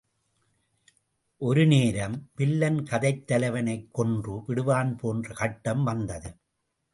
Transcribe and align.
ஒரு 1.41 1.65
நேரம், 1.67 2.29
வில்லன் 2.35 2.83
கதைத் 2.83 3.27
தலைவனைக் 3.27 3.93
கொன்று 3.93 4.43
விடுவான் 4.45 4.95
போன்ற 4.95 5.33
கட்டம் 5.33 5.83
வந்தது. 5.83 6.35